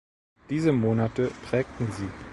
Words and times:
Diese 0.49 0.71
Monate 0.71 1.29
prägten 1.47 1.91
sie. 1.91 2.07